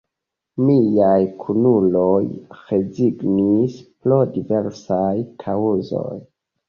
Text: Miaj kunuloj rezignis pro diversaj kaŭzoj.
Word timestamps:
Miaj 0.69 1.19
kunuloj 1.43 2.23
rezignis 2.71 3.77
pro 4.07 4.19
diversaj 4.39 5.15
kaŭzoj. 5.45 6.09